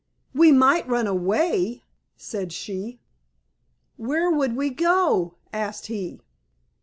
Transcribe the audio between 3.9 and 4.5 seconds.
"Where